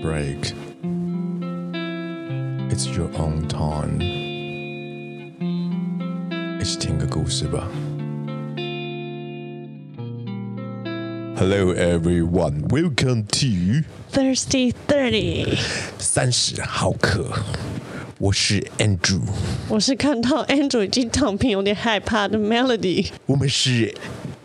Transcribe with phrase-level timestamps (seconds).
[0.00, 0.54] break.
[2.70, 4.00] It's your own time.
[6.60, 7.68] 一起听个故事吧。
[11.36, 15.58] Hello everyone, welcome to Thirsty Thirty，
[15.98, 17.30] 三十好客。
[18.18, 19.20] 我是 Andrew，
[19.68, 23.94] 我是看到 Andrew 已经躺平有点害怕的 Melody，我们是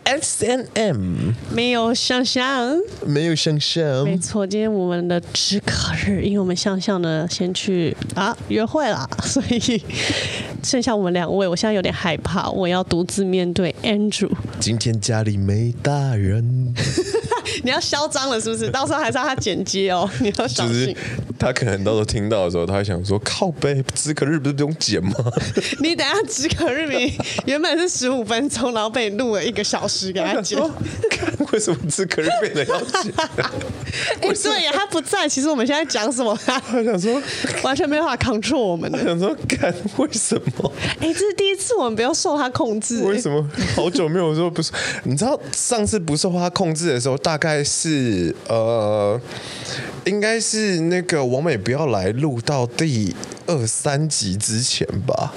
[0.07, 2.73] S&M，没有想象，
[3.05, 9.83] 没有想象，没错，今天我们的止渴日，因为我们向向呢先去啊约会了， 所以
[10.63, 14.31] 剩下我们两位，我现在有点害怕，我要独自面对 Andrew。
[14.61, 16.73] 今天家里没大人，
[17.65, 18.69] 你要嚣张了是不是？
[18.69, 20.95] 到时候还是要他剪接哦， 你要小心。
[21.39, 25.13] 他可能到时候听到的时候，他会想说：“靠背，止渴日不是不用剪吗？”
[25.83, 27.13] 你等下止渴日明
[27.45, 30.59] 原本是十五分钟，然后被你录了一个小时给他剪。
[31.09, 33.11] 看 为什么止渴日变得要剪？
[34.21, 35.27] 哎、欸，对呀，他不在。
[35.27, 36.37] 其实我们现在讲什么？
[36.45, 37.21] 他想说
[37.63, 38.91] 完全没办法 control 我们。
[38.91, 40.71] 他想说，看为什么？
[40.99, 43.03] 哎、欸，这是第一次，我们不要受他控制。
[43.03, 43.45] 为什么？
[43.75, 44.71] 好久没有说不是？
[45.03, 49.19] 你知道上次不受他控制的时候，大概是呃，
[50.05, 51.17] 应该是那个。
[51.27, 53.13] 王美不要来录到第
[53.47, 55.33] 二三集之前吧。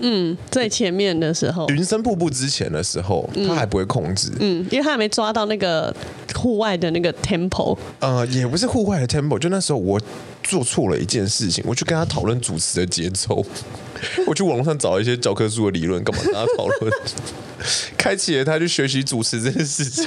[0.00, 4.30] 嗯，最前面的时候，云深瀑布之前的时候，他还不会控制。
[4.40, 5.94] 嗯，因为他还没抓到那个
[6.34, 7.76] 户外的那个 tempo。
[8.00, 10.00] 呃，也不是户外的 tempo，就那时候我
[10.42, 13.44] 做错了一件事情，我去跟他讨论主持的节奏。
[14.26, 16.92] 我去网络上找一些教科书的理论，干嘛跟他讨论？
[17.98, 20.02] 开启了他去学习主持这件事情，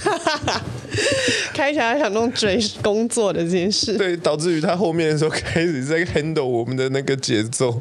[1.54, 7.72] 开起来想弄追工作的这件事，对，导致于他后面的时候开始在 handle 我们的那个节奏。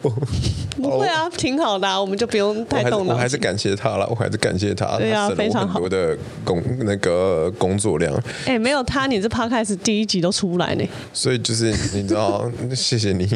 [0.76, 3.14] 不会啊，挺好的，啊，我们就不用太动脑。
[3.14, 4.98] 我还是感谢他了，我还是感谢他。
[4.98, 5.88] 对啊，非常好。
[5.88, 8.12] 的工那个工作量。
[8.46, 10.84] 哎，没有他，你这 podcast 第一集都出不来呢。
[11.12, 13.26] 所以就是你知道， 谢谢你。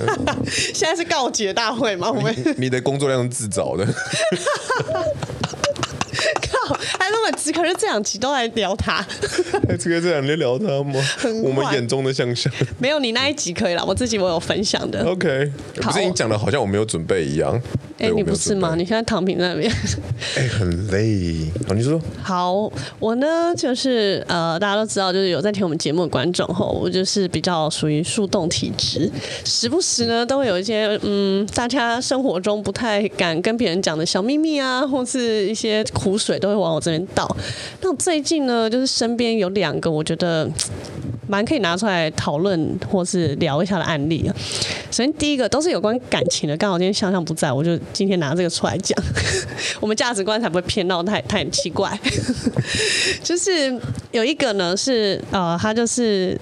[0.46, 2.10] 现在是告捷大会吗？
[2.10, 3.86] 我们你的工作量是自找的。
[7.22, 7.26] 靠！
[7.26, 9.04] 还那么急，可是这两集都来聊他。
[9.78, 10.94] 这个这两天聊他吗？
[11.44, 12.52] 我们眼中的想象。
[12.78, 15.04] 没有你那一集可以了，我自己我有分享的。
[15.04, 17.60] OK，不是你讲的好像我没有准备一样。
[17.98, 18.74] 哎、欸，你不是吗？
[18.76, 19.70] 你现在躺平在那边。
[20.36, 21.50] 哎、欸，很累。
[21.68, 22.00] 好，你说。
[22.22, 29.10] 好，我呢就是呃，大家都知道，就是有在听我们节目的观众吼，我就是比较属于树洞体质，
[29.44, 37.36] 时不时呢都会有一些嗯，大家生活中不太敢跟别人讲的小秘密啊，或是一些苦水都会往我这边到。
[37.80, 40.50] 那最近呢，就是身边有两个，我觉得。
[41.28, 44.34] 蛮可以拿出来讨论或是聊一下的案例啊。
[44.90, 48.94] 首先第一个都是有关感情的，刚好今天向向不在，我就今天拿这个出来讲，
[49.80, 51.98] 我们价值观才不会偏到太太奇怪。
[53.24, 53.74] 就是
[54.10, 56.38] 有一个呢是呃，他就是。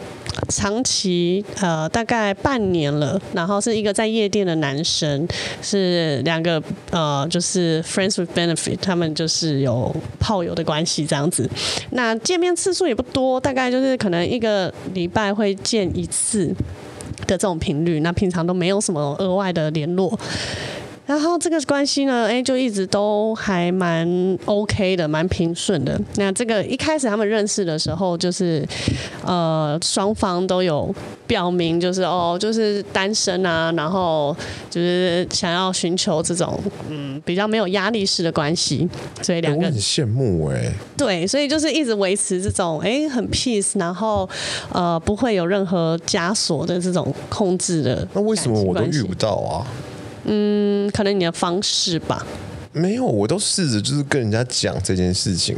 [0.48, 5.26] 长期呃，大概半年了，然后是一个在夜店的男生，
[5.62, 11.48] 是两个呃，就是 friends with benefit，他们就是有炮友的关系这样子。
[11.90, 16.46] 那见面次数也不多，大概就是可能一个礼拜会见一次
[17.26, 18.00] 的这种频率。
[18.00, 20.18] 那平常都没有什么额外的联络。
[21.10, 26.00] 然后这个关系呢，哎，就一直都还蛮 OK 的，蛮平顺的。
[26.14, 28.64] 那这个一开始他们认识的时候，就是
[29.24, 30.94] 呃双方都有
[31.26, 34.36] 表明，就是哦，就是单身啊，然后
[34.70, 36.56] 就是想要寻求这种
[36.88, 38.88] 嗯比较没有压力式的关系。
[39.20, 40.72] 所以两个人很羡慕哎。
[40.96, 44.30] 对，所以就是一直维持这种哎很 peace，然后
[44.72, 48.06] 呃不会有任何枷锁的这种控制的。
[48.14, 49.66] 那为什么我都遇不到啊？
[50.24, 52.26] 嗯，可能你的方式吧。
[52.72, 55.56] 没有，我都试着就是跟人家讲这件事情，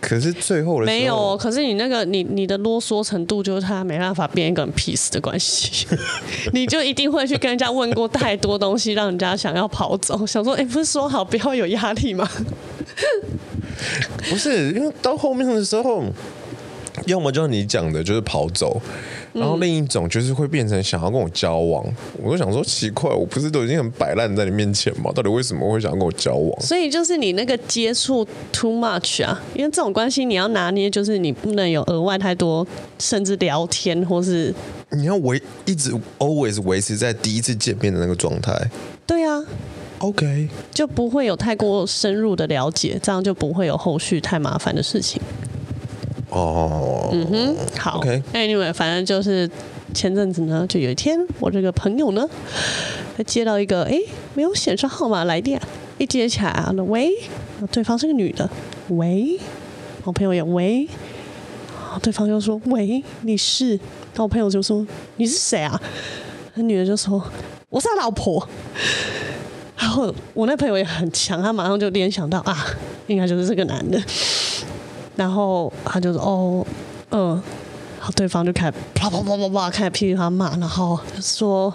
[0.00, 1.36] 可是最后的没有。
[1.36, 5.86] 可是你那个你你的啰嗦程度，就是他没办法变一个很 peace 的关系，
[6.54, 12.30] 你就一定会去跟人家问过太多东西，让人家想要跑走，想说，哎、欸，不是说好不要有压力吗？
[14.30, 16.04] 不是，因为到后面的时候，
[17.06, 18.80] 要么就是你讲的，就是跑走。
[19.38, 21.84] 然后另一种就是会变成想要跟我交往，
[22.22, 25.10] 我就想说奇怪，我不是都已经很摆烂在你面前吗？
[25.14, 26.60] 到底为什么会想要跟我交往？
[26.60, 32.66] 所以就是你那个接触 too much 啊，因为这种关系你要拿捏，就是你不能有额外太多，
[32.98, 34.54] 甚至聊天或是
[34.90, 38.52] 你要维一直 always 维持在第一次见面的那个状态。
[39.06, 39.42] 对啊
[39.98, 45.20] ，OK，就不会有太过深入的了解，这样就不会有后续太麻烦的事情。
[46.36, 48.02] 哦，嗯哼，好
[48.34, 49.50] ，Anyway，反正就是
[49.94, 52.28] 前阵子呢，就有一天，我这个朋友呢，
[53.16, 53.98] 他接到一个哎
[54.34, 55.58] 没有显示号码来电，
[55.96, 57.10] 一接起来啊，喂，
[57.72, 58.48] 对方是个女的，
[58.88, 59.40] 喂，
[60.04, 60.86] 我朋友也喂，
[62.02, 64.86] 对方又说喂，你是，然后我朋友就说
[65.16, 65.80] ：“你是谁啊？”
[66.54, 67.24] 那女的就说
[67.70, 68.46] ：“我是他老婆。”
[69.78, 72.66] 然后我那朋友也很强，他马上就联想到啊，
[73.06, 73.98] 应该就是这个男的。
[75.16, 76.66] 然后他就说：“哦，
[77.10, 77.42] 嗯。”
[77.98, 81.72] 然后对方就开始啪啪啪啪啪开始噼里啪骂，然后说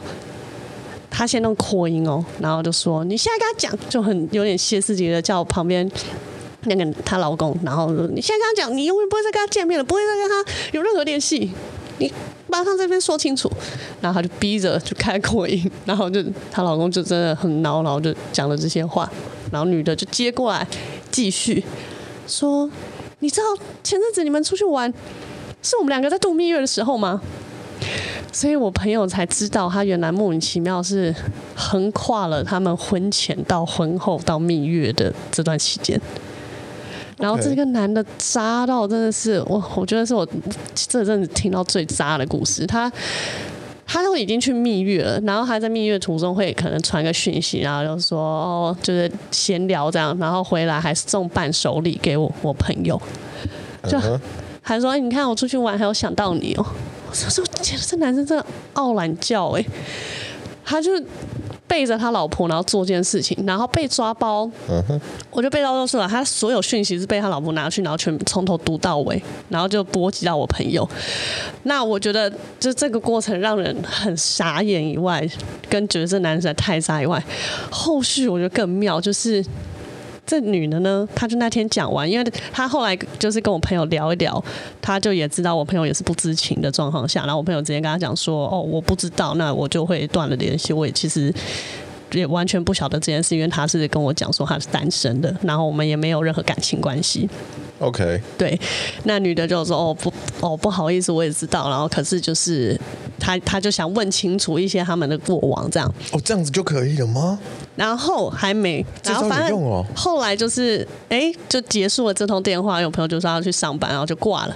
[1.09, 5.89] 他先弄扩音哦，然后就说：“你现在跟他讲，就很有点歇斯底的叫我旁边
[6.61, 11.51] 那个她老公，然后你现在跟他讲，你永远不会再跟他见面了，不会再跟他有任何联系，
[11.97, 12.09] 你
[12.47, 13.51] 马上这边说清楚。”
[13.99, 19.11] 然后他就逼着就开扩音， 然后就她老公就真的很恼，然后就讲了这些话，
[19.51, 20.65] 然后女的就接过来
[21.11, 21.61] 继续
[22.25, 22.69] 说
[23.21, 23.45] ：“你知道
[23.81, 24.93] 前阵子你们出去玩，
[25.63, 27.21] 是我们两个在度蜜月的时候吗？”
[28.33, 31.13] 所以我朋友才知道，他原来莫名其妙是
[31.53, 35.99] 横跨了他们婚前到婚后到蜜月的这段期间。
[37.17, 40.25] 然后这个男的渣到真的是我，我觉得是我
[40.73, 42.65] 这阵子听到最渣的故事。
[42.65, 42.91] 他
[43.91, 52.99] 他都已经去蜜月了，然后他在蜜月途中会可能传个讯息，然后就说哦，就是闲聊这样，然后回来还是送伴手礼给我我朋友，
[53.89, 53.99] 就
[54.61, 56.65] 还说你看我出去玩还有想到你哦。
[57.09, 58.45] 我说觉得这男生真的
[58.75, 59.65] 傲懒叫哎，
[60.63, 60.91] 他就。
[61.71, 64.51] 背着他老婆，然后做这件事情，然后被抓包。
[65.29, 70.85] 我就被到就是了，他所有讯息是被他老婆拿去，然后全从头读到尾，然后就波及到我朋友。
[71.63, 72.29] 那我觉得，
[72.59, 75.25] 就这个过程让人很傻眼以外，
[75.69, 77.23] 跟觉得这男生太渣以外，
[77.69, 79.41] 后续我觉得更妙，就是。
[80.31, 84.41] 这女的呢，她就那天讲完，因为她后来就是跟我朋友聊一聊，
[84.81, 91.33] 她就也知道我朋友也是不知情的状况下，然后我朋友直接跟她讲说：“哦，我不知道，那我就会断了联系。”我也其实
[92.13, 97.29] 也完全不晓得这件事，因为她是跟我讲说她是单身的，然后我们也没有任何感情关系。
[97.79, 98.57] OK，对，
[99.03, 102.79] 那女的就说：“哦不，哦不好意思，我也知道。”然后可是就是
[103.21, 105.87] 她，她就想问清楚一些他们的过往，这样。
[106.11, 107.39] 哦，这样子就可以了吗？
[107.75, 112.81] 然后还没，然后反正后来就是，哎，就结束了这通电话。
[112.81, 114.55] 有朋友就说要去上班，然后就挂了。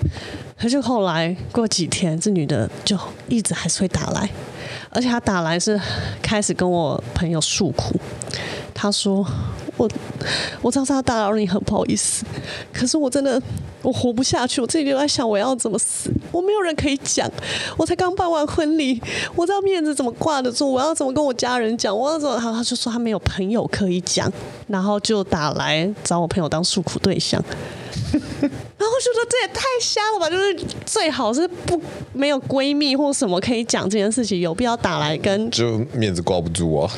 [0.59, 2.97] 可是后来过几天，这女的就
[3.29, 4.29] 一直还是会打来，
[4.89, 5.79] 而且她打来是
[6.21, 7.95] 开始跟我朋友诉苦。
[8.73, 9.25] 她说。
[9.77, 9.89] 我
[10.61, 12.23] 我知道他打扰你，很不好意思。
[12.71, 13.41] 可是我真的
[13.85, 16.11] 我活不下去，我自己就在想我要怎么死。
[16.31, 17.29] 我没有人可以讲，
[17.77, 18.99] 我才刚办完婚礼，
[19.35, 21.95] 我知道面子怎么挂得住，我要怎么跟我家人讲？
[21.95, 22.37] 我要怎么？
[22.39, 24.31] 他他就说他没有朋友可以讲，
[24.67, 27.39] 然后就打来找我朋友当诉苦对象。
[28.11, 30.29] 然后我觉得这也太瞎了吧！
[30.29, 31.79] 就是最好是不
[32.13, 36.91] 没有闺蜜或什么可以讲这件事情，有必要打来跟就面子挂不住啊。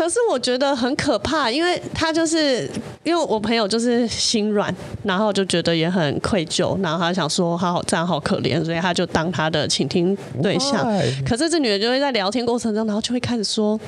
[0.00, 2.66] 可是我觉得很可怕，因为他就是
[3.04, 10.90] 因为我朋友就是心软，然后就觉得也很愧疚，然后他想说他好这样好可怜，所以他就当他的倾听对象。
[11.28, 13.78] 可是这女的就会在聊天过程中，然后就会开始说，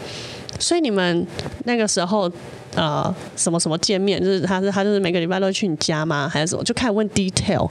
[0.59, 1.27] 所以你们
[1.65, 2.31] 那个时候
[2.75, 3.03] 呃
[3.35, 6.29] 什么什么见面，就是他是他就是每个礼拜都会去你家吗？
[6.31, 6.63] 还是什么？
[6.63, 7.67] 就开始问 detail。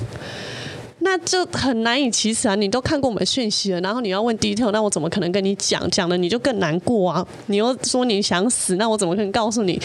[1.03, 2.53] 那就很难以启齿啊！
[2.53, 5.89] 你都看过我们讯息了，然后你要问 detail，那我怎么可能跟你讲？
[5.89, 7.25] 讲了你就更难过啊！
[7.48, 9.81] 你又说你想死，那我怎么可能告诉你？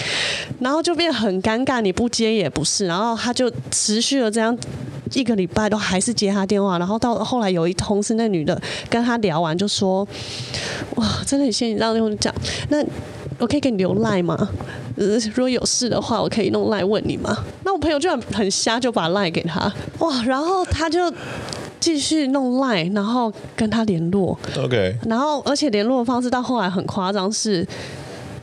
[0.61, 4.57] 然后就变很尴尬，你不接也不是，然后他就持续了这样
[5.15, 8.61] 一个礼拜，都还是接他电话，然后到后来有一通是那女的
[8.91, 10.07] 跟他聊完就说
[10.97, 12.35] ：“哇，真的很谢谢你这样讲，
[12.69, 12.85] 那
[13.39, 14.51] 我可以给你留赖吗？”
[14.97, 17.37] 呃，如果有事的话，我可以弄赖问你吗？
[17.65, 21.13] 那我朋友就很很瞎，就把赖给他，哇，然后他就
[21.79, 24.39] 继续弄赖，然后跟他联络。
[24.59, 27.67] OK，然后而且联络的方式到后来很夸张，是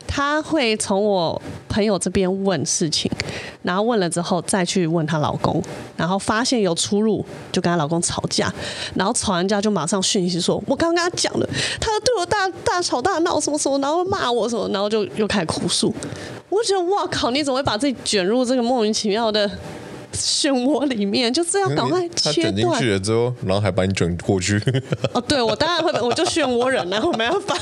[0.07, 3.12] 他会从我朋友这边问事情。
[3.63, 5.63] 然后问了之后，再去问她老公，
[5.95, 8.53] 然后发现有出入，就跟她老公吵架，
[8.93, 11.48] 然后吵完架就马上讯息说：“我刚刚跟他讲了，
[11.79, 15.95] 他对我大大吵大闹什么什么，然后骂我什么，然后就又开始哭诉。”
[16.53, 19.50] 我觉得哇靠，你怎么会把自己卷入这个莫名其妙的？
[20.15, 22.24] 漩涡里面就这样赶快切断。
[22.24, 24.62] 他卷进去了之后，然后还把你卷过去。
[25.12, 27.57] 哦，对，我当然会，我就漩涡人，然后没办法，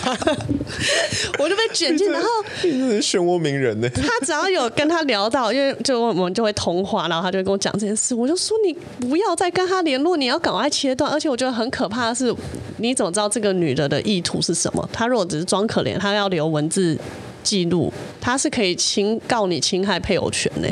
[1.39, 2.12] 我就被卷进。
[2.12, 2.27] 然后
[2.62, 3.89] 漩涡鸣人呢。
[3.91, 8.74] 他只要有跟他聊到，因为就我们就会通话，然后他就跟我讲这件事，我就说你
[9.07, 11.10] 不要再跟他联络，你要赶快切断。
[11.10, 12.36] 而且我觉得很可怕的是，
[12.79, 14.89] 你怎么知道这个女的的意图是什么？
[14.91, 16.98] 她如果只是装可怜，她要留文字
[17.43, 20.67] 记录，他是可以侵告你侵害配偶权呢。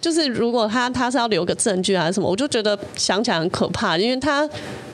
[0.00, 4.48] 就是如果他他是要留个证据还是什么，我就觉得想起来很可怕，因为他。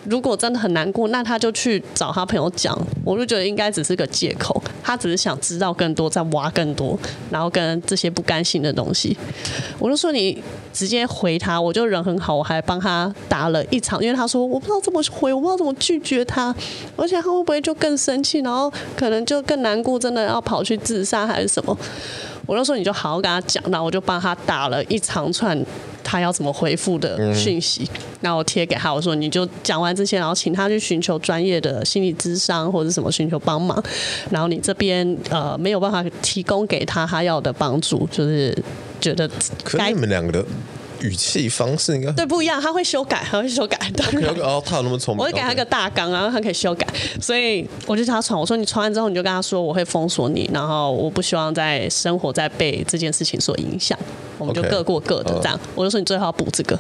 [0.09, 2.77] 如果真的很难过，那他就去找他朋友讲。
[3.05, 6.99] 我就觉得应该只是个借口，他只是想知道更多，再挖更多，
[7.31, 9.17] 然后跟这些不甘心的东西。
[9.79, 16.55] 我就说你直接回他，我就人很好，我还帮他打了一场，因为他说我不知道怎么回，我不知道怎么拒绝他，
[16.97, 21.77] 而且他会不会就更生气，然后可能就更难过，真的要跑去自杀还是什么？
[22.45, 25.59] 我就说你就好好跟他讲，然后我就帮他打了一长串。
[26.09, 33.83] 他要怎么回复的讯息，嗯、然后我贴给他，我说你就讲完这些，然后请他去寻求专业的心理咨商或者什么寻求帮忙，
[34.31, 38.57] 然后你这边呃没有办法提供给他他要的帮助，就是
[38.99, 39.29] 觉得
[39.63, 40.43] 可是你们两个的
[41.01, 43.79] 语气方式应该对不一样，他会修改，他会修改。
[43.99, 46.87] Okay, 哦，他有那么聪明，我会给他一个大纲，然后他可以修改，
[47.21, 53.99] 所以我就叫他传，我说你传完之后你就跟他说我会封锁你，然后我不希望在生活再被这件事情所影响。
[54.39, 55.61] 我们就各过各的这样 uh.
[55.75, 56.79] 我就说你最好补这个，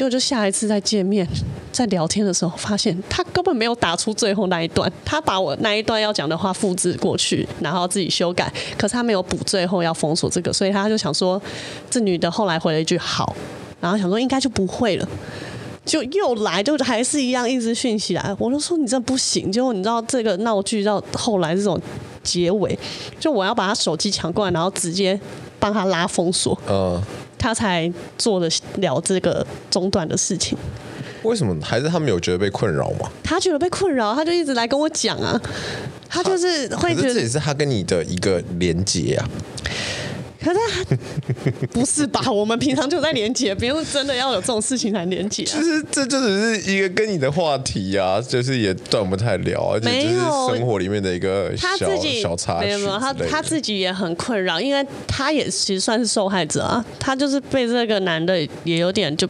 [0.00, 1.28] 结果就下一次再见面，
[1.70, 11.38] 在聊天的时候发现他根本没有打出最后那一段，他把我那一段要讲的话复制过去，然后自己修改，可是他没有补最后要封锁这个，所以他就想说
[11.90, 13.36] 这女的后来回了一句好，
[13.78, 15.06] 然后想说应该就不会了，
[15.84, 21.78] 就又来就还是一样一直讯息来，我就说你这不行，结果你知道这个闹剧到后来这种
[22.22, 22.78] 结尾，
[23.18, 25.20] 就我要把他手机抢过来，然后直接。
[25.62, 26.98] 帮他拉封锁，嗯，
[27.40, 30.56] 他才做的了这个中断的事情。
[31.22, 31.56] 为什么？
[31.62, 33.10] 还是他没有觉得被困扰吗？
[33.24, 35.40] 他觉得被困扰，他就一直来跟我讲啊。
[36.08, 39.28] 他就是会觉得这也是他跟你的一个连接啊。
[40.42, 40.96] 可是
[41.68, 42.32] 不是吧？
[42.32, 45.44] 我们平常就在连接，不用真的要有这种事情才连接。
[45.44, 50.14] 其实这就只是一个跟你的话题啊，就是也断不太了，而且就是
[50.48, 51.76] 生活里面的一个小
[52.22, 52.74] 小插曲。
[52.76, 56.82] 没他他自己也很困扰，因为他也其实算是受害者啊。
[56.98, 59.28] 他就是被这个男的也有点就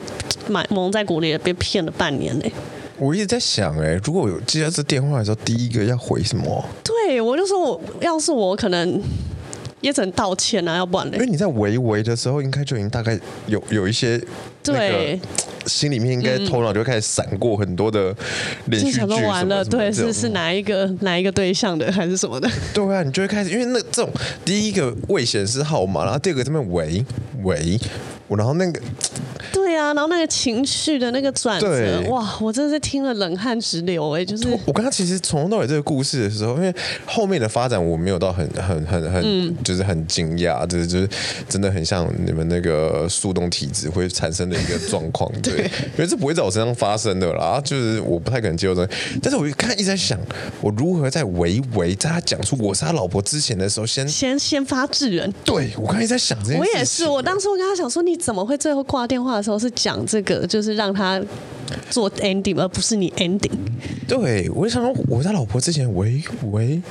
[0.49, 2.53] 蛮蒙在鼓里，被骗了半年嘞。
[2.99, 6.65] 我一直在想，哎，如果我有接到这电话的时候，第一个要回什么？
[6.85, 9.03] 对，我就说我要是我可能。
[9.81, 11.15] 也只能道歉啊，要不然呢？
[11.15, 14.21] 因为你在维维的时候，应该就已经大概有有一些
[14.63, 15.19] 对，
[15.67, 18.15] 心里面应该头脑就会开始闪过很多的
[18.67, 22.51] 连续剧完了，对，是是哪一个哪一个对象的还是什么的？
[22.75, 24.11] 对啊，你就会开始，因为那这种
[24.45, 27.05] 第一个未显示号码，然后第二个这边喂
[27.43, 27.79] 喂，
[28.29, 28.81] 我，然后那个。
[29.81, 34.23] 对啊，然后那个情绪的那个转折，哇，我真的是听了冷汗直流哎！
[34.23, 36.75] 就是我刚刚其实从头到尾这个故事的时候，因为
[37.07, 41.09] 后面的发展我没有到很很很很，嗯、就是很惊讶，就是就是
[41.49, 48.87] 真的很像你们那个速冻体质会产生的一个 状况，对，对因为这不会在我身上发生的啦，就是我不太可能接受这，
[49.23, 50.19] 但是我一看一直在想，
[50.61, 55.33] 我如何在维维在他讲出我是他老婆之前的时候，先先先发制人。
[55.45, 61.21] 对，我刚才在想这件事，我也是，我当时我跟他想说，你怎么会最后挂电话的时候是讲这个，就是让他
[61.89, 63.51] 做 ending，而不是你 ending。
[64.09, 66.83] 对，我就想说，我在老婆之前，喂喂，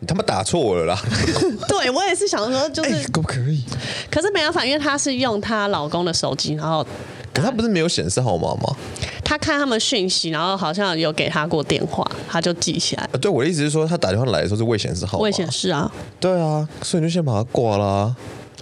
[0.00, 0.98] 你他妈打错我了啦！
[1.68, 3.62] 对，我也是想说，就是、欸、可不可以？
[4.10, 6.86] 可是没办法，因为他是用她老公的手机，然后
[7.32, 8.76] 可他不是没有显示号码吗？
[9.22, 13.02] 他看他们讯息，然后好像有给他过电话，他就记起来。
[13.12, 15.90] 啊，对，我的意思是说，他打电话来的时候是未显示号码，未显示啊。
[16.20, 18.14] 对啊，所以你就先把它挂啦。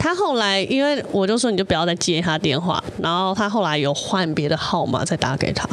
[0.05, 5.67] 他后来，因为我就说你就不要再接他电话，然后他后来有换别的号码再打给他，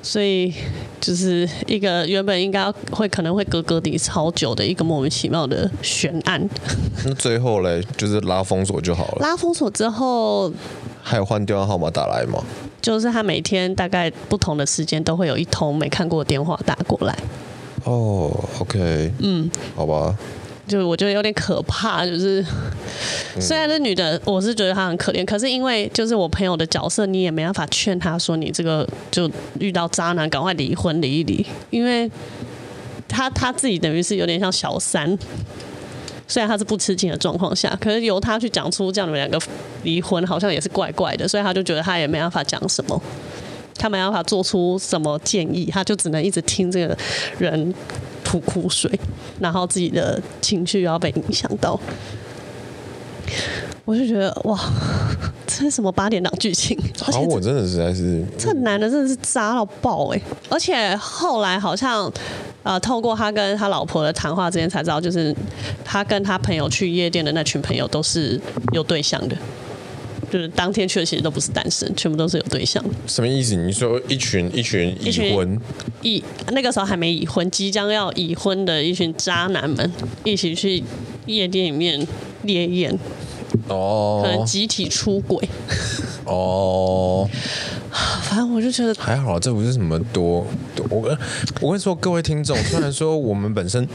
[0.00, 0.50] 所以
[0.98, 6.48] 就是一个原本应该会可能会隔隔底超久的一个莫名其妙的悬案。
[7.04, 9.18] 那最后嘞，就是拉封锁就好了。
[9.20, 10.50] 拉封锁之后，
[11.02, 12.42] 还有换电话号码打来吗？
[12.80, 17.14] 就是他每天大概不同的时间都会有一通没看过的电话打过来。
[17.84, 20.16] 哦，OK，嗯，好吧。
[20.66, 22.42] 就我觉得有点可怕，就是
[23.38, 29.30] 虽然这女的，我是觉得她很可怜，可是因为就是我朋友的角色，你也没办法劝她说你这个就
[29.60, 32.10] 遇到渣男，赶快离婚离一离，因为
[33.06, 35.18] 她她自己等于是有点像小三，
[36.26, 39.38] 虽然她是不吃惊的状况下，可是由她去讲出这样你们两个
[39.82, 42.98] 离婚，好像也是怪怪的，所以她就觉得她也没办法讲什么，
[43.76, 46.96] 她没办法做出什么建议，她就只能一直听这个
[47.38, 47.74] 人。
[48.34, 48.90] 吐苦水，
[49.38, 51.78] 然后自己的情绪要被影响到，
[53.84, 54.58] 我就觉得哇，
[55.46, 56.76] 这是什么八点档剧情？
[57.00, 60.20] 好，我真的实在是这男的真的是渣到爆哎！
[60.48, 62.12] 而且后来好像
[62.64, 65.32] 呃，透过他跟他老婆的谈话之间才知道，就是
[65.84, 68.40] 他跟他朋友去夜店的那群朋友都是
[68.72, 69.36] 有对象的。
[70.34, 72.84] 就是当天去的其实都不是单身，全部都是有对象。
[73.06, 73.54] 什么意思？
[73.54, 75.60] 你说一群一群已婚，
[76.02, 79.92] 已那个时候还没已婚，即将要已婚的一群渣男们
[80.24, 80.82] 一起去
[81.26, 82.04] 夜店里面
[82.42, 82.98] 烈焰。
[83.68, 85.48] 哦，可能集体出轨。
[86.24, 87.30] 哦，
[88.28, 90.44] 反正我就觉得还好，这不是什么多。
[90.90, 91.18] 我跟
[91.60, 93.86] 我跟你说，各位听众， 虽然说我们本身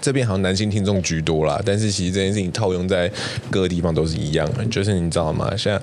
[0.00, 3.10] 这边好像男性听众居多啦，但是其实这件事情套用在
[3.50, 5.50] 各个地方都是一样的，就是你知道吗？
[5.56, 5.80] 现在。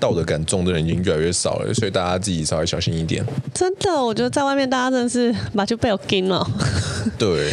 [0.00, 3.24] 道德感重的人已经越来越少了，所以大家自己稍微小心一点。
[3.54, 6.46] 真的，我觉得在外面大家真的是把就被我惊了。
[7.16, 7.50] 对，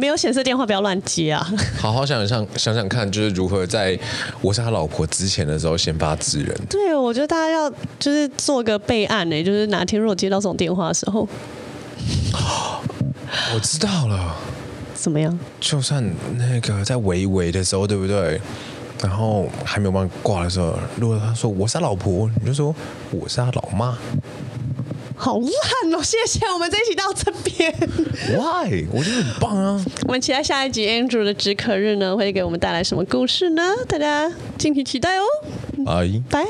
[0.00, 1.46] 没有显示电话不要乱接啊！
[1.78, 3.98] 好好想想想想看，就是如何在
[4.40, 6.58] 我是他老婆之前的时候先发制人。
[6.70, 11.28] 对，我觉得大家要就是做个备案呢，就是哪天如果接到这种电话的时候，
[13.54, 14.34] 我知道了。
[14.94, 15.38] 怎么样？
[15.60, 16.02] 就算
[16.36, 18.40] 那个在维维的时候，对不对？
[19.02, 22.74] 然后还没有办法挂的时候，如果他说我是他老婆，你就说
[23.10, 23.96] 我是他老妈。
[25.20, 26.02] 好烂哦！
[26.02, 27.70] 谢谢，我们这一期到这边。
[28.30, 28.86] Why？
[28.90, 29.84] 我觉得很棒啊！
[30.06, 33.62] 我们期待下一集 Andrew 的止渴日呢，会给我们带来什么故事呢？
[33.86, 35.24] 大家敬请期待哦。
[35.84, 36.46] 拜拜。